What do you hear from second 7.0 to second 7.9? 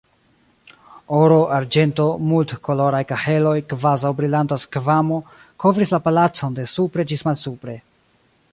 ĝis malsupre.